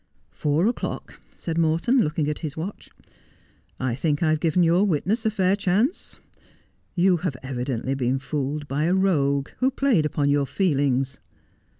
[0.31, 2.89] 'Four o'clock,' said Morton, looking at his watch.'
[3.79, 6.19] I think I have given your witness a fair chance.
[6.95, 11.19] You have evidently been fooled by a rogue, who played upon your feelings.